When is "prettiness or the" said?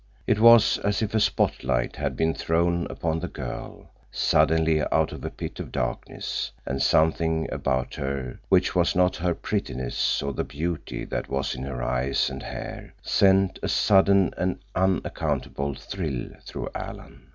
9.35-10.43